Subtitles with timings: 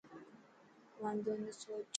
[1.01, 1.87] واندو نه سوچ.